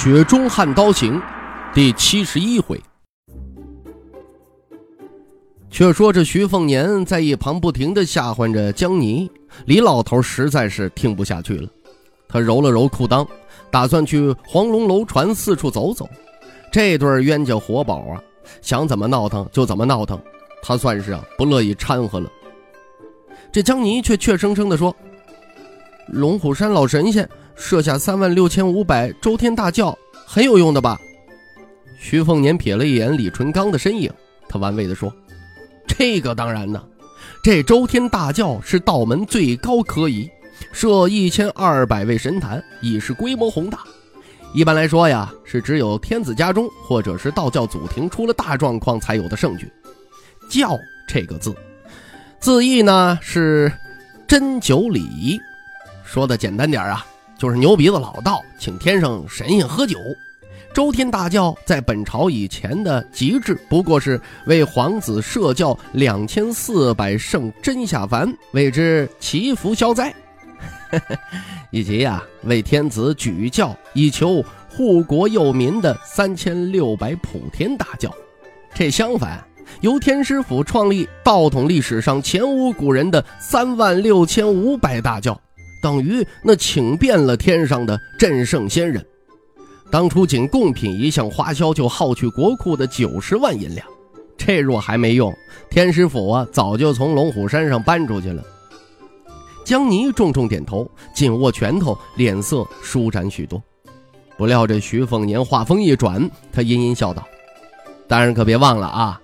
[0.00, 1.20] 雪中悍刀行》
[1.74, 2.80] 第七十一回。
[5.68, 9.28] 却说这徐凤年在一旁不停的吓唬着江泥，
[9.66, 11.68] 李老头实在是听不下去了。
[12.28, 13.26] 他揉了揉裤裆，
[13.72, 16.08] 打算去黄龙楼船四处走走。
[16.70, 18.22] 这对冤家活宝啊，
[18.62, 20.16] 想怎么闹腾就怎么闹腾，
[20.62, 22.30] 他算是啊不乐意掺和了。
[23.50, 24.94] 这江泥却怯生生地说
[26.06, 30.98] ：“龙虎山老神仙设下三万六千五百周天大教，很有用的吧？”
[32.00, 34.10] 徐凤年瞥了一眼李淳刚的身影，
[34.48, 35.12] 他玩味地说
[35.86, 36.80] ：“这个当然呢，
[37.42, 40.30] 这周天大教是道门最高科仪，
[40.70, 43.80] 设一千二百位神坛，已是规模宏大。
[44.54, 49.70] 一般来说呀，是只有天子家中或者是道教祖庭出了大状况才有的圣具。
[50.48, 51.54] 教这个字。”
[52.40, 53.70] 字义呢是
[54.28, 55.36] 针灸礼仪，
[56.04, 57.04] 说的简单点啊，
[57.38, 59.96] 就是牛鼻子老道请天上神仙喝酒。
[60.74, 70.12] 周天大教在本朝以前的极致，不过是为皇子设教两千四百圣真下凡，为之祈福消灾，
[71.70, 78.12] 以及呀为天子举教以求护国佑民的三千六百普天大教。
[78.74, 79.42] 这相反。
[79.82, 85.38] 由天师府创立道统历史上前无古人的三万六千五百大教，
[85.80, 89.04] 等于那请遍了天上的镇圣仙人。
[89.90, 93.86] 当初仅贡品一项花销就耗去国库的九十万银两，
[94.36, 95.34] 这若还没用，
[95.70, 98.42] 天师府啊早就从龙虎山上搬出去了。
[99.64, 103.62] 江泥重重点头，紧握拳头，脸色舒展许多。
[104.36, 107.26] 不料这徐凤年话锋一转，他阴阴笑道
[108.06, 109.20] ：“大人可别忘了啊！”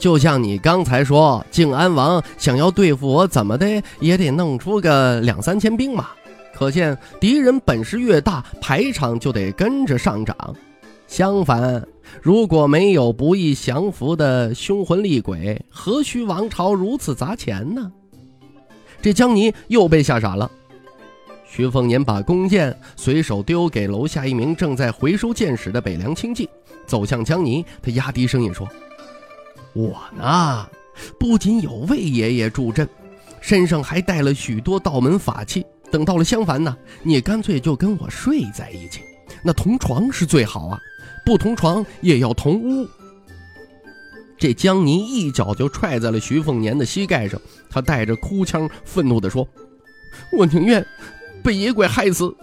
[0.00, 6.08] 就像你刚才说，靖安王想要对付我，怎么的也得弄出个两三千兵马。
[6.54, 10.34] 可见敌人本事越大，排场就得跟着上涨。
[11.06, 11.86] 相反，
[12.22, 17.92] 如果没有不易降服的凶魂厉鬼，何须王朝如此砸钱呢？
[19.02, 20.50] 这江泥又被吓傻了。
[21.44, 26.48] 徐凤年把弓箭随手丢给楼下一名正在回收箭矢的北凉清妓，
[26.86, 28.66] 走向江泥，他压低声音说。
[29.72, 30.68] 我呢，
[31.18, 32.88] 不仅有魏爷爷助阵，
[33.40, 35.64] 身上还带了许多道门法器。
[35.90, 39.00] 等到了襄樊呢，你干脆就跟我睡在一起，
[39.42, 40.78] 那同床是最好啊，
[41.24, 42.88] 不同床也要同屋。
[44.38, 49.46] 这江泥一脚就踹在了徐凤年的膝盖上，他带着哭腔，愤怒地说
[50.36, 50.84] ：“我宁愿
[51.44, 52.34] 被野鬼害死，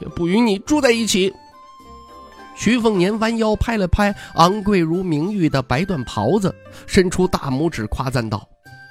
[0.00, 1.32] 也不与你住在一起。”
[2.60, 6.54] 徐凤年弯腰拍了拍昂贵如名玉的白缎袍子，
[6.86, 8.46] 伸出大拇指夸赞道：“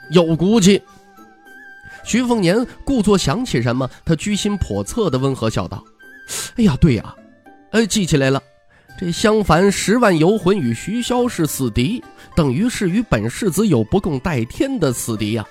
[0.09, 0.81] 有骨气。”
[2.03, 5.83] 徐凤年故作想起什么，他居心叵测的温和笑道
[6.57, 7.13] ：“哎呀，对呀，
[7.69, 8.41] 哎，记起来了，
[8.99, 12.03] 这襄樊十万游魂与徐骁是死敌，
[12.35, 15.45] 等于是与本世子有不共戴天的死敌呀。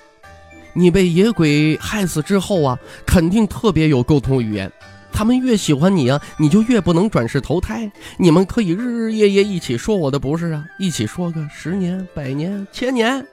[0.73, 2.77] 你被野鬼害死之后啊，
[3.07, 4.69] 肯定特别有沟通语言。”
[5.13, 7.91] 他们越喜欢你啊，你就越不能转世投胎。
[8.19, 13.27] 你们可以日日夜夜一起说我的不是啊，一起说个十年、百年、千年。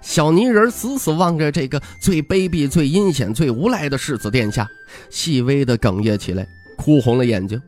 [0.00, 4.68] 小泥人死死望着这个最卑鄙、最阴险、最无赖的世子殿下，
[5.08, 7.60] 细微的哽咽起来，哭红了眼睛。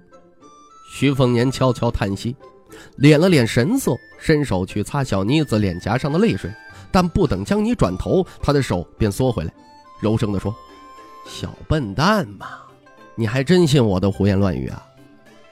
[0.93, 2.37] 徐凤年悄悄叹息，
[2.99, 6.51] 敛了敛神色，伸手去擦小妮子脸颊上的泪水，
[6.91, 9.53] 但不等江妮转头，他的手便缩回来，
[10.01, 10.55] 柔声地说
[11.27, 12.47] ：“小笨蛋嘛。”
[13.17, 14.87] 你还真信我的胡言乱语啊？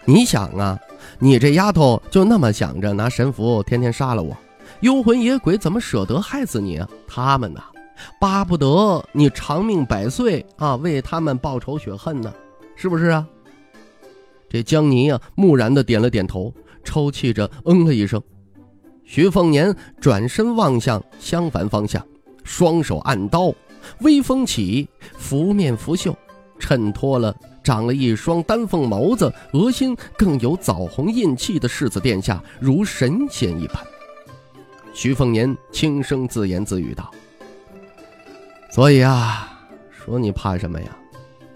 [0.05, 0.79] 你想啊，
[1.19, 4.37] 你这丫头就那么想着拿神符天天杀了我，
[4.81, 6.87] 幽魂野鬼怎么舍得害死你啊？
[7.09, 7.63] 他们呐，
[8.21, 12.31] 巴不得你长命百岁啊，为他们报仇雪恨呢，
[12.77, 13.27] 是不是啊？
[14.51, 16.53] 这江泥啊，木然的点了点头，
[16.85, 18.23] 抽泣着嗯了一声。
[19.05, 22.07] 徐凤年转身望向襄樊方向，
[22.43, 23.53] 双手按刀，
[24.01, 26.15] 微风起，拂面拂袖，
[26.59, 27.35] 衬托了。
[27.65, 33.83] 长了一双丹凤眸子，额心更有枣红印气的世子殿下，如神仙一般。
[34.93, 37.11] 徐凤年轻声自言自语道
[38.71, 39.59] ：“所以啊，
[39.91, 40.97] 说你怕什么呀？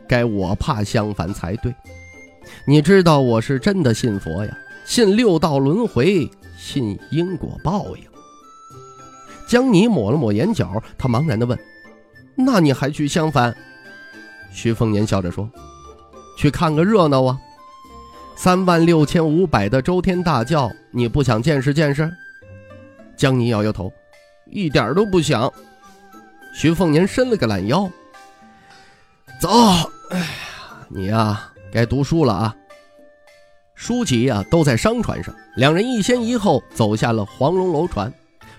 [0.09, 1.73] 该我怕襄樊才对。
[2.67, 8.03] 你知道我是真的信佛呀，信六道轮回，信因果报应。
[9.47, 11.59] 江泥抹了抹眼角，他茫然地问
[12.35, 13.55] ：“那你还去襄樊？”
[14.51, 15.49] 徐凤年笑着说
[16.39, 17.37] ：“去看个热闹啊！
[18.37, 22.09] 三万六千五百的周天大教，你不想见识见识？”
[23.19, 23.93] 江宁摇摇头
[24.47, 25.53] ：“一点都不想。”
[26.55, 27.91] 徐凤年伸了个懒腰
[29.43, 29.49] ：“走，
[30.11, 30.27] 哎呀，
[30.89, 32.57] 你呀。”该读书了啊！
[33.75, 38.11] 书籍呀都在商船上，两人一先一后走下了黄龙楼船。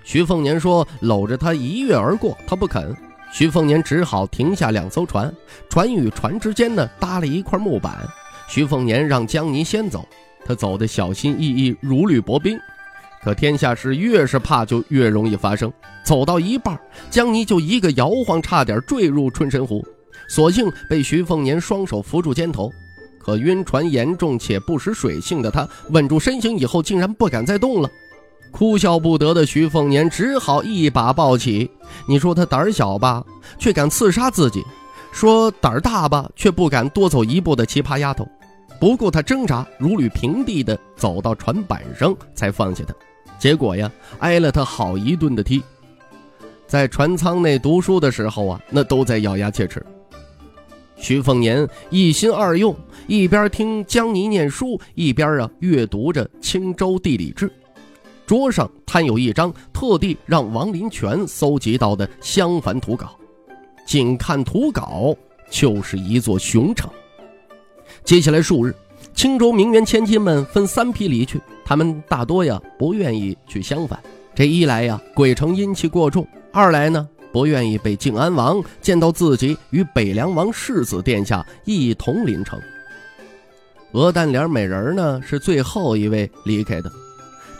[0.03, 2.95] 徐凤年说：“搂着他一跃而过。”他不肯。
[3.31, 5.33] 徐凤年只好停下两艘船，
[5.69, 8.07] 船与船之间呢搭了一块木板。
[8.47, 10.07] 徐凤年让江泥先走，
[10.43, 12.59] 他走得小心翼翼，如履薄冰。
[13.21, 15.71] 可天下事越是怕，就越容易发生。
[16.03, 16.79] 走到一半，
[17.11, 19.85] 江泥就一个摇晃，差点坠入春申湖，
[20.27, 22.71] 所幸被徐凤年双手扶住肩头。
[23.19, 27.89] 可晕船严重且不识水性的他，稳住身形以后，竟然不敢再动了。
[28.51, 31.69] 哭笑不得的徐凤年只好一把抱起。
[32.09, 33.23] 你说他胆儿小吧，
[33.59, 34.63] 却敢刺杀自己；
[35.11, 38.27] 说胆儿大吧，却不敢多走一步的奇葩丫头。
[38.79, 42.95] 不顾他挣扎，如履平地的走到船板上，才放下他。
[43.37, 45.61] 结果呀，挨了他好一顿的踢。
[46.65, 49.85] 在船舱内读书的时候啊，那都在咬牙切齿。
[50.95, 52.75] 徐凤年一心二用，
[53.05, 57.47] 一边听江泥念书，一边啊阅读着《青州地理志》。
[58.29, 63.17] 桌上摊有一张特地让王林泉搜集到的襄樊图稿，
[63.87, 65.15] 仅看图稿
[65.49, 66.87] 就是一座雄城。
[68.03, 68.75] 接下来数日，
[69.15, 73.99] 青州名媛千金们分三批离去，他们大多呀不愿意去襄樊。
[74.35, 76.23] 这一来呀，鬼城阴气过重；
[76.53, 77.09] 二来呢。
[77.31, 82.59] 不愿意被靖安王见到自己与北凉王世子殿下一同临城。
[83.93, 86.91] 鹅蛋脸美人呢是最后一位离开的。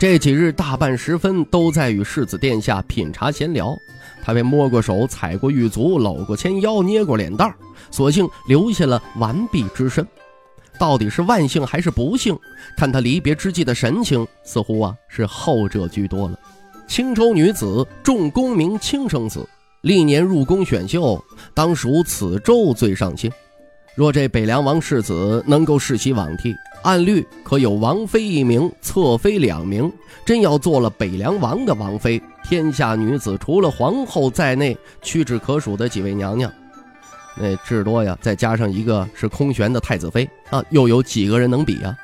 [0.00, 3.78] 这几日大半时分都在与世子殿下品茶闲聊，
[4.22, 7.54] 他被摸过手、踩过玉足、搂过纤腰、捏过脸蛋儿
[7.90, 10.06] 索性留下了完璧之身。
[10.78, 12.34] 到底是万幸还是不幸？
[12.78, 16.40] 看他离别之际的神情，似乎啊是后者居多了。
[16.88, 19.46] 青州女子，重功名轻生子。
[19.82, 23.30] 历年入宫选秀，当属此州最上心。
[23.96, 29.92] 若这北凉王世子能够世袭罔替，按律可有王妃一名，侧妃两名。
[30.24, 36.50] 真要做了北凉王的王妃，天下女子除了皇后在内，屈指可数的几位娘娘，
[37.36, 41.96] 那至多呀，再加上一个是空悬的太子妃啊，又有几个人能比啊？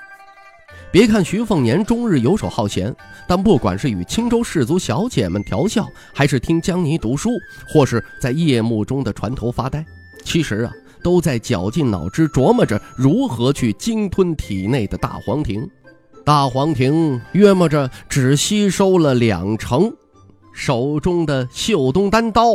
[0.90, 2.94] 别看徐凤年终日游手好闲，
[3.28, 7.30] 但不管是与青州士族小姐们调笑，还是听江泥读书，
[7.68, 9.84] 或是在夜幕中的船头发呆，
[10.24, 10.72] 其实啊，
[11.06, 15.64] 都在绞尽脑汁琢磨着如何去鲸吞体内的大黄庭。
[16.24, 19.88] 大黄庭约摸着只吸收了两成，
[20.52, 22.46] 手中的秀东单刀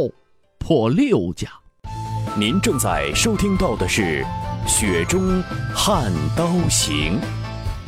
[0.59, 1.48] 破六甲。
[2.38, 4.25] 您正在收听到的是
[4.68, 5.42] 《雪中
[5.74, 7.13] 悍刀行》。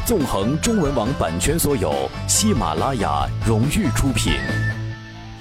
[0.06, 1.94] 纵横中文网版权所有，
[2.25, 4.31] 喜马拉雅荣誉出品。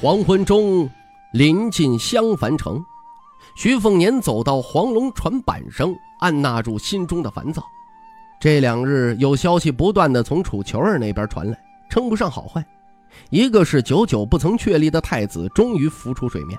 [0.01, 0.91] 黄昏中，
[1.33, 2.83] 临近襄樊城，
[3.55, 7.63] 徐凤年走到黄龙船板上，按捺住心中的烦躁。
[8.41, 11.57] 这两日有消息不断的从楚求儿那边传来，
[11.91, 12.65] 称不上好坏。
[13.31, 16.59] 一个是久久不曾确立的太子终于浮出水面，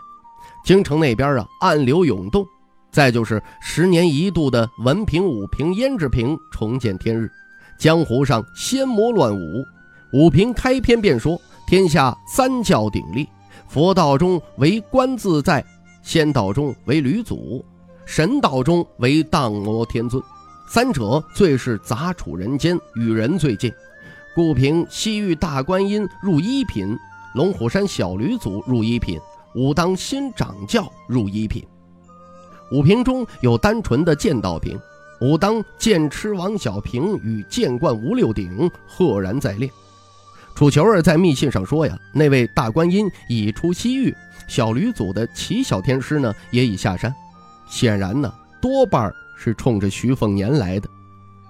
[0.63, 2.43] 京城那边啊暗流涌动；
[2.91, 7.29] 再就是十年一度的文平、武平、胭脂瓶重见天日。
[7.77, 9.65] 江湖上仙魔乱舞，
[10.13, 13.27] 武平开篇便说：天下三教鼎立，
[13.67, 15.65] 佛道中为观自在，
[16.03, 17.65] 仙道中为吕祖，
[18.05, 20.21] 神道中为荡魔天尊。
[20.67, 23.71] 三者最是杂处人间，与人最近。
[24.35, 26.97] 故凭西域大观音入一品，
[27.35, 29.17] 龙虎山小吕祖入一品，
[29.55, 31.65] 武当新掌教入一品。
[32.71, 34.77] 武平中有单纯的剑道瓶。
[35.21, 39.71] 武当剑痴王小平与剑冠吴六鼎赫然在列。
[40.53, 44.13] 楚求儿在密信上说呀，那位大观音已出西域，
[44.47, 47.13] 小吕祖的齐小天师呢也已下山，
[47.67, 50.89] 显然呢多半是冲着徐凤年来的。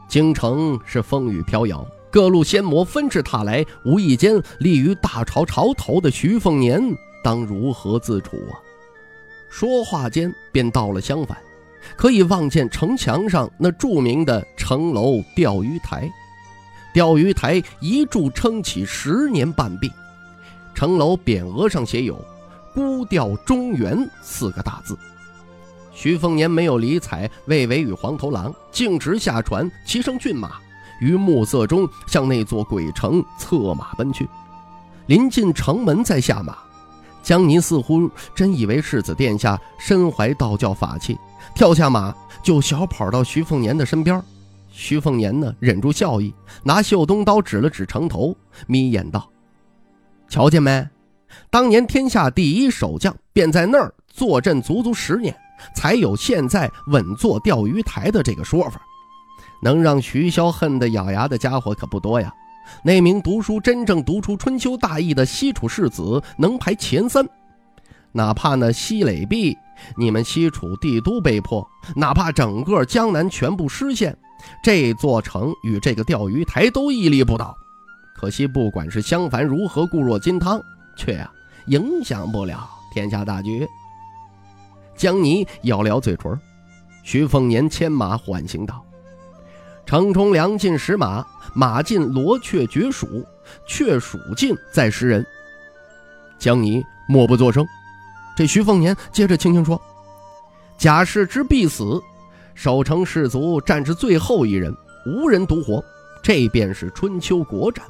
[0.07, 6.81] 京城是风雨飘摇，各路仙魔纷至沓来，无意间立于大朝朝头的徐凤年
[7.23, 8.59] 当如何自处啊？
[9.50, 11.38] 说话间便到了相反。
[11.97, 16.09] 可以望见城墙上那著名的城楼钓鱼台，
[16.93, 19.91] 钓鱼台一柱撑起十年半壁，
[20.73, 22.17] 城楼匾额上写有
[22.73, 24.97] “孤钓中原”四个大字。
[25.91, 30.53] 徐凤年没有理睬魏巍与黄头狼，径直下船，骑上骏马，
[30.99, 34.27] 于暮色中向那座鬼城策马奔去。
[35.05, 36.57] 临近城门，再下马。
[37.21, 41.17] 江宁似乎真以为世子殿下身怀道教法器，
[41.55, 44.21] 跳下马就小跑到徐凤年的身边。
[44.69, 49.29] 徐凤年呢，忍住笑意，拿绣东刀指了指城头，眯眼道
[50.27, 50.85] ：“瞧见没？
[51.49, 55.35] 当年天下第一守将便在那儿坐镇足足十年，
[55.75, 58.81] 才有现在稳坐钓鱼台的这个说法。
[59.61, 62.33] 能让徐骁恨得咬牙的家伙可不多呀。”
[62.81, 67.27] 那名读书真正读出春秋大义的西楚世子能排前三，
[68.13, 69.53] 哪怕那西垒壁，
[69.97, 74.17] 你们西楚帝都被破，哪怕整个江南全部失陷，
[74.63, 77.53] 这座城与这个钓鱼台都屹立不倒。
[78.15, 80.61] 可惜，不管是襄樊如何固若金汤，
[80.95, 81.31] 却啊
[81.67, 83.67] 影响不了天下大局。
[84.95, 86.39] 江泥咬了咬嘴唇，
[87.03, 88.83] 徐凤年牵马缓行道。
[89.85, 93.25] 城中粮尽食马，马尽罗雀绝鼠，
[93.67, 95.25] 雀鼠尽再食人。
[96.39, 97.65] 江泥默不作声。
[98.35, 99.79] 这徐凤年接着轻轻说
[100.77, 102.01] ：“贾氏之必死，
[102.55, 105.83] 守城士卒战至最后一人，无人独活。
[106.23, 107.85] 这便是春秋国战。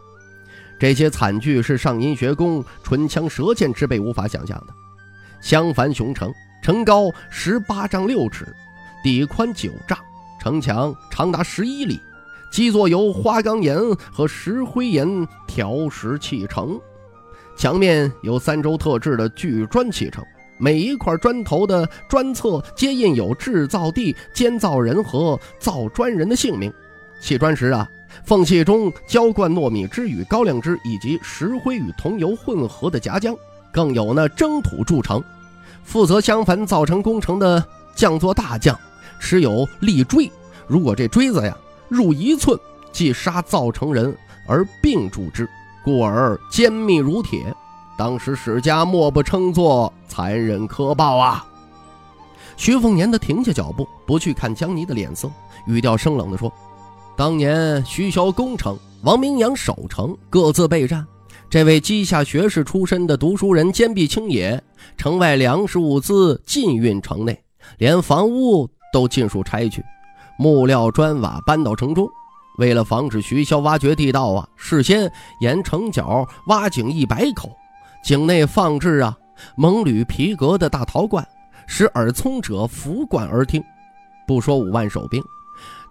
[0.84, 4.74] 这些惨剧是上阴学宫唇枪舌剑之辈无法想象的。
[5.40, 6.30] 襄樊雄城，
[6.62, 8.54] 城高十八丈六尺，
[9.02, 9.98] 底宽九丈。”
[10.44, 12.02] 城墙长达十一里，
[12.52, 13.80] 基座由花岗岩
[14.12, 16.78] 和石灰岩条石砌成，
[17.56, 20.22] 墙面由三周特制的巨砖砌成，
[20.58, 26.70] 每一块砖头的砖侧皆印有制造地、监造人和造砖人的姓名。
[27.22, 27.90] 砌砖时啊，
[28.24, 33.36] 缝隙中浇灌糯米汁与高粱汁，以及石灰与桐油混合的夹浆，
[33.72, 35.22] 更有那征土筑城。
[35.84, 37.64] 负责襄樊造城工程的
[37.96, 38.78] 匠作大将。
[39.20, 40.30] 持有利锥，
[40.68, 42.60] 如果这锥子呀入一寸，
[42.92, 44.14] 即杀造成人
[44.46, 45.50] 而并铸之，
[45.82, 47.56] 故而坚密如铁。
[47.98, 51.46] 当时史家莫不称作残忍苛暴啊！
[52.58, 55.32] 徐凤年的停下脚步，不去看江泥的脸色，
[55.68, 56.52] 语调生冷地说
[57.16, 61.06] ：“当年徐骁攻城，王明阳守城，各自备战。
[61.50, 64.62] 这位稷下学士出身的读书人坚壁清野，
[64.98, 67.40] 城外粮食物资禁运城内，
[67.78, 69.84] 连房屋。”都尽数拆去，
[70.38, 72.08] 木料砖瓦搬到城中。
[72.60, 77.50] 为了防止徐骁挖掘地道啊，事先沿城角挖井一百口，
[78.04, 79.18] 井内放置啊
[79.58, 81.28] 蒙铝皮革的大陶罐，
[81.66, 83.64] 使耳聪者伏罐而听。
[84.28, 85.20] 不说五万守兵，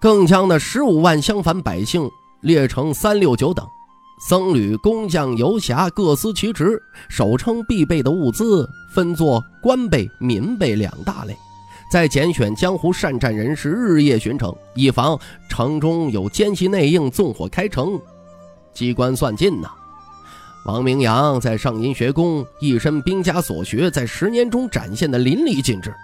[0.02, 3.64] 更将那十五万襄樊百姓列成三六九等，
[4.28, 6.76] 僧侣、工匠、游侠各司其职，
[7.08, 11.36] 手称必备的物资分作官备、民备两大类。
[11.88, 15.16] 再拣选江湖善战人士，日夜巡城，以防
[15.48, 17.96] 城中有奸细内应纵火开城。
[18.74, 19.68] 机关算尽呐！
[20.66, 25.94] 王明阳在上阴学宫一身兵家所学，在十年中展现的淋漓尽致。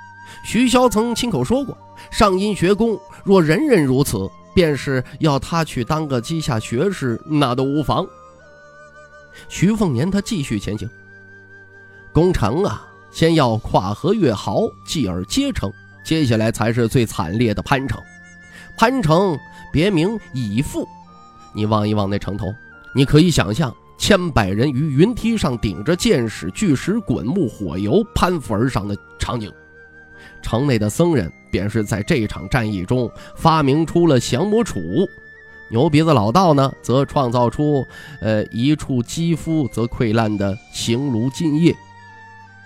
[0.44, 1.76] 徐骁曾亲口说过，
[2.10, 8.06] 上阴学宫若人人如此，便是要他去当个稷下学士，那都无妨。
[9.48, 10.88] 徐凤年他继续前行，
[12.12, 12.84] 攻城啊！
[13.10, 15.72] 先要跨河越壕，继而接城，
[16.04, 17.98] 接下来才是最惨烈的潘城。
[18.76, 19.36] 潘城
[19.72, 20.86] 别名乙父，
[21.54, 22.46] 你望一望那城头，
[22.94, 29.50] 你可以想象千百人于云梯上顶着箭矢、巨石、滚木、火油攀附而上的场景。
[30.42, 35.08] 城内的僧人便是在这场战役中发明出了降魔杵，
[35.70, 37.84] 牛鼻子老道呢，则创造出
[38.20, 41.74] 呃一处肌肤则溃烂的形炉金液。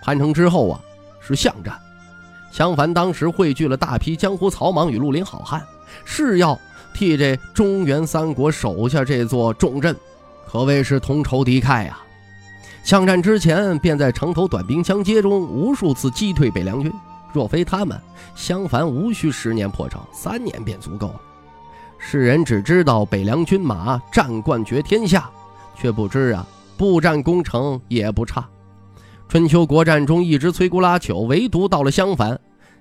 [0.02, 0.80] 潘城之后啊，
[1.20, 1.76] 是巷战。
[2.50, 5.64] 襄樊当时汇聚了大批江湖草莽与绿林好汉，
[6.04, 6.58] 是要
[6.92, 9.96] 替这中原三国守下这座重镇，
[10.46, 11.98] 可谓是同仇敌忾呀。
[12.84, 16.92] 巷战之前，便在城头短兵相接中无数次击退北凉军。
[17.32, 18.00] 若非他们，
[18.34, 21.20] 襄樊无需十年破城，三年便足够了。
[21.98, 25.30] 世人只知道北凉军马战冠绝天下，
[25.76, 26.46] 却不知啊，
[26.76, 28.46] 布战攻城也不差。
[29.28, 32.38] 春秋国战中一直摧枯拉朽，唯独到了襄樊，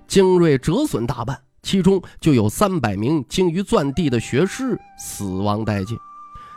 [0.07, 5.97] 精锐折损大半，其中就有三百名精于钻地的学士死亡殆尽。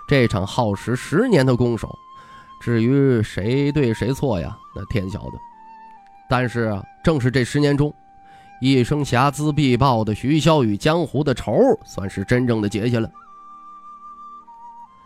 [0.08, 1.88] 这场耗时十年的攻守，
[2.60, 5.53] 至于谁对谁错呀，那天晓得。
[6.28, 7.95] 但是啊，正是这十年中，
[8.61, 11.52] 一生瑕疵必报的徐骁与江湖的仇，
[11.85, 13.11] 算是真正的结下了。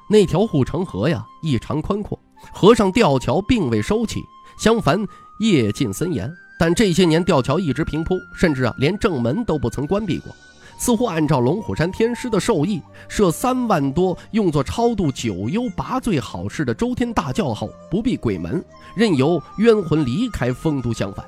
[0.09, 2.19] 那条护城河呀，异常宽阔，
[2.53, 4.21] 河上吊桥并未收起。
[4.59, 4.99] 相反
[5.39, 10.35] 夜尽森严，但这些年吊桥一直平铺，甚至啊连正门都不曾关闭过。
[10.79, 21.25] 似乎按照龙虎山天师的授意，设三万多用作超度九幽拔罪好事的周天大教后，不闭鬼门，任由冤魂离开，丰都相反。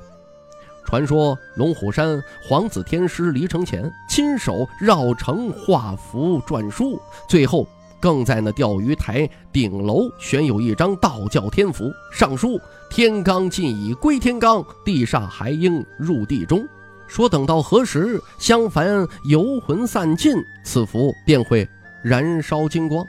[0.85, 7.67] 传说龙虎山皇子天师离城前，亲手绕城画符篆书，最后
[7.99, 16.65] 更在那钓鱼台顶楼悬有一张道教天符，上书“天罡尽已归天罡，地煞还应入地中”。
[17.11, 21.67] 说等到何时襄樊游魂散尽，此符便会
[22.01, 23.05] 燃烧金光。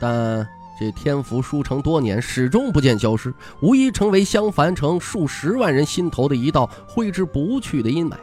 [0.00, 0.44] 但
[0.80, 8.16] 这天符书成多年，始终不见消失，无疑成为襄樊城数十万人心头的一道挥之不去的阴霾。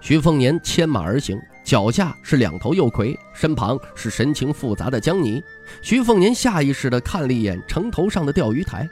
[0.00, 5.42] 徐凤年牵马而行，脚下是两头幼魁，身旁是神情复杂的江泥。
[5.82, 8.88] 徐凤年下意识地看了一眼城头上的钓鱼台，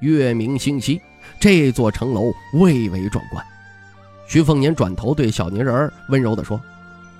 [0.00, 1.00] 月明星稀，
[1.40, 3.42] 这座城楼蔚为壮观。
[4.26, 6.60] 徐凤年转头对小泥人温柔地说：“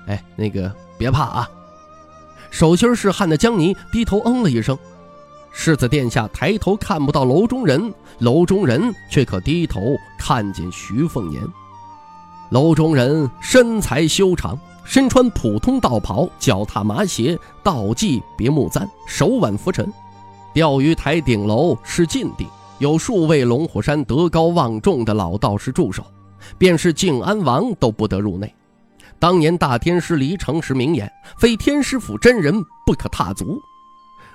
[0.07, 1.51] 哎，那个别怕啊。”
[2.51, 4.77] 手心是汗的江泥低头嗯了一声。
[5.53, 9.81] 世子殿下抬头看不到楼中人，楼中人却可低头
[10.19, 11.43] 看见徐凤年。
[12.51, 19.91] 楼中人身材修长，身穿普通道袍，脚踏麻鞋，道系别木簪，手挽拂尘。
[20.53, 22.47] 钓鱼台顶楼是禁地，
[22.79, 26.05] 有数位龙虎山德高望重的老道士驻守。
[26.59, 28.53] 便是靖安王都不得入内。
[29.19, 33.59] 当年大天师离城时名言，非天师府真人不可踏足。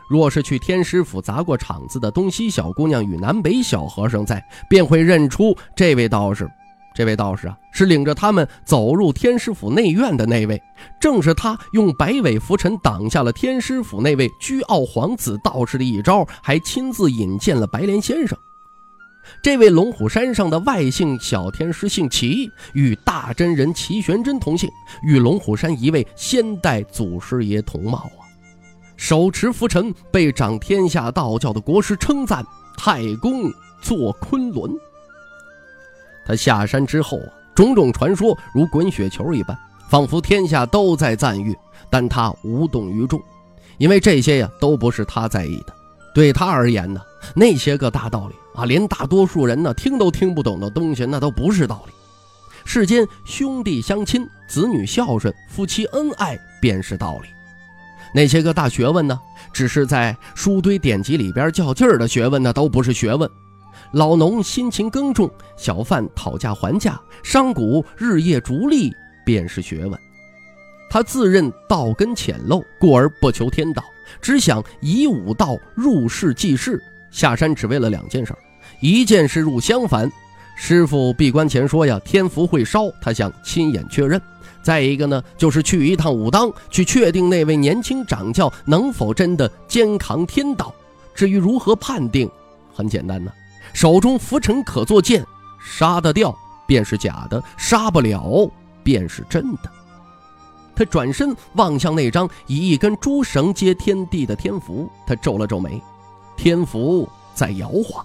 [0.09, 6.49] 若是去天师府砸过场子的东西小姑娘与南北小和尚在，便会认出这位道士。
[6.93, 10.61] 这位道士啊，是领着他们走入天师府内院的那位，
[10.99, 18.37] 正是他用百尾拂尘挡下了天师府那位居傲皇子道士的一招，还亲自引荐了白莲先生。
[19.41, 24.69] 这位龙虎山上的外姓小天师姓齐，与大真人齐玄真同姓，
[25.03, 28.21] 与龙虎山一位先代祖师爷同貌啊！
[28.97, 32.45] 手持拂尘，被掌天下道教的国师称赞
[32.77, 34.71] 太公坐昆仑。
[36.23, 39.57] 他下山之后啊，种种传说如滚雪球一般，
[39.89, 41.57] 仿佛天下都在赞誉，
[41.89, 43.19] 但他无动于衷，
[43.79, 45.73] 因为这些呀都不是他在意的。
[46.13, 47.01] 对他而言呢，
[47.35, 48.35] 那些个大道理。
[48.53, 51.93] 啊，连大多数人呢听都听不懂的东西，那都不是道理。
[52.65, 57.29] 世间兄弟相亲、子女孝顺、夫妻恩爱便是道理。
[58.13, 59.19] 那些个大学问呢，
[59.53, 63.29] 只是在书堆典籍里边较劲儿的学问，那都不是学问。
[63.93, 67.61] 老农辛勤耕种，小贩讨价还价，商贾
[67.97, 68.93] 日夜逐利，
[69.25, 69.99] 便是学问。
[70.89, 73.83] 他自认道根浅陋，故而不求天道，
[74.21, 76.81] 只想以武道入世济世。
[77.11, 78.33] 下山只为了两件事，
[78.79, 80.09] 一件是入襄樊，
[80.55, 84.19] 师傅闭关前说呀，天符会烧，他想亲眼确认；
[84.63, 90.73] 再一个呢，就是去一趟武当，去确定那位年轻掌教能否真的肩扛天道。
[91.13, 92.29] 至于如何判定，
[92.73, 93.31] 很简单呢，
[93.73, 95.25] 手中浮尘可作剑，
[95.61, 98.49] 杀得掉便是假的，杀不了
[98.81, 99.69] 便是真的。
[100.73, 105.79] 他转身望向那张以一根珠绳接天地的天符，他皱了皱眉。
[106.41, 108.03] 天符在摇晃，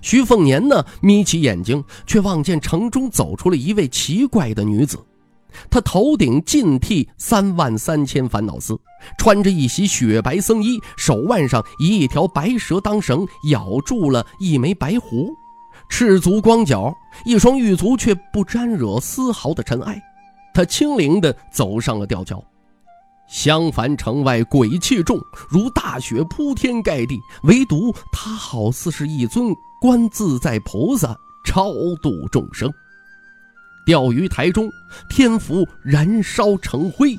[0.00, 0.82] 徐凤年呢？
[1.02, 4.98] 眯起眼睛，却望见城中走出了一位奇怪的女子。
[5.68, 8.80] 她头顶尽剃三万三千烦恼丝，
[9.18, 15.30] 穿着一袭雪白僧衣，手腕上以一条白蛇当绳，咬住了一枚白狐，
[15.90, 20.02] 赤足光脚，一双玉足却不沾惹丝毫的尘埃。
[20.54, 22.42] 她轻灵地走上了吊桥。
[23.26, 32.72] 襄樊城外鬼气重，如大雪铺天盖地，唯独他好似是一尊观自在菩萨，超度众生。
[33.86, 34.70] 钓鱼台中，
[35.10, 37.18] 天符燃烧成灰，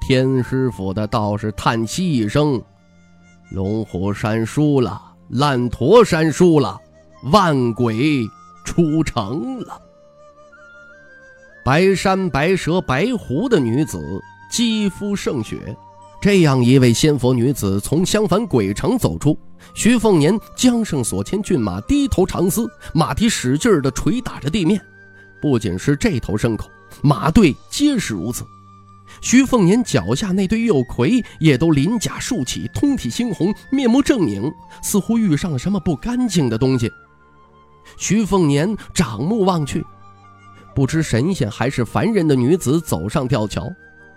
[0.00, 2.60] 天师府的道士叹息一声
[3.52, 6.80] ：“龙虎山输了，烂陀山输了，
[7.30, 8.26] 万鬼
[8.64, 9.80] 出城了。”
[11.64, 14.20] 白山白蛇白狐的女子。
[14.50, 15.76] 肌肤胜雪，
[16.20, 19.38] 这样一位仙佛女子从襄樊鬼城走出，
[19.74, 24.84] 徐凤年缰绳所牵骏马低头长嘶，马蹄使劲儿地捶打着地面。
[25.40, 26.68] 不仅是这头牲口，
[27.00, 28.44] 马队皆是如此。
[29.20, 36.90] 徐凤年脚下那对幼魁也都鳞甲竖起，通体猩红，面目狰狞，似乎遇上了什么不干净的东西。
[37.96, 39.84] 徐凤年掌目望去，
[40.74, 43.68] 不知神仙还是凡人的女子走上吊桥。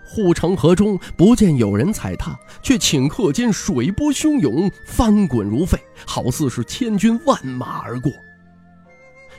[0.04, 8.12] 护城河中不见有人踩踏，却顷刻间水波汹涌，翻滚如沸，好似是千军万马而过。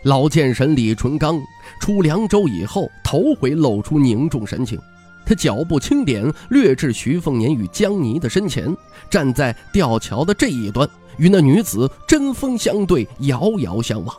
[0.03, 1.41] 老剑神李淳刚
[1.79, 4.79] 出凉州以后，头回露出凝重神情。
[5.25, 8.75] 他脚步轻点，掠至徐凤年与江泥的身前，
[9.09, 14.15] 站在吊桥的这一端，与那女子针锋相对，遥遥相望。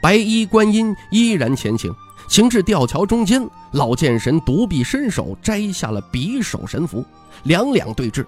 [0.00, 1.94] 白衣观音依然前行，
[2.28, 7.04] 行至吊桥中间，老剑神独臂伸手摘下了匕首神符，
[7.44, 8.24] 两两对峙。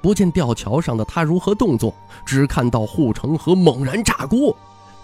[0.00, 1.94] 不见吊桥上的他如何动作，
[2.26, 4.56] 只看到护城河猛然炸锅。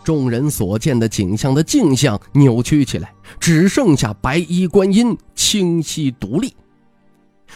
[0.02, 6.54] 众人所见的景象的镜像扭曲起来，只剩下白衣观音清晰独立。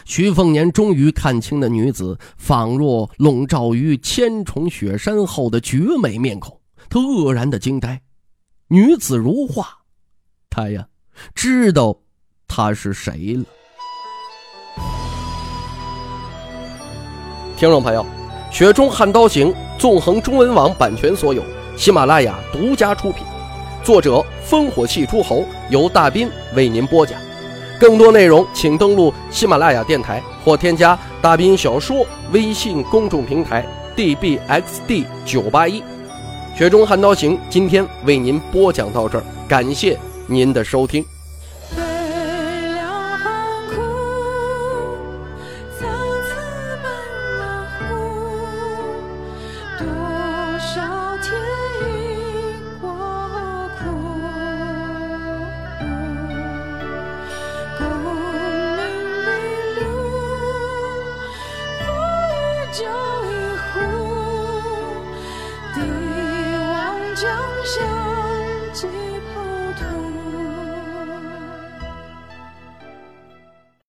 [0.05, 6.59] 徐凤年终于看清那女子，仿若笼罩于千重雪山后的绝美面孔。
[6.91, 8.01] 他愕然的惊呆，
[8.69, 9.69] 女子如画，
[10.55, 10.87] 他呀，
[11.35, 11.97] 知道
[12.47, 13.45] 他是谁了。
[17.57, 18.07] 听众朋友，
[18.57, 21.43] 《雪中悍刀行》纵横中文网版权所有。
[21.77, 23.25] 喜马拉雅独家出品，
[23.83, 27.21] 作者烽火戏诸侯，由大斌为您播讲。
[27.81, 35.83] 更多内容请登录喜马拉雅电台或添加大斌小说微信公众平台 dbxd 九八一。
[36.57, 41.05] 雪中悍刀行，今天为您播讲到这儿，感谢您的收听。